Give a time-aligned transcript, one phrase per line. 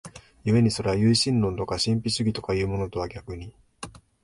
[0.43, 3.53] 故にそれは唯心論とか神秘主義とかいうものとは逆に、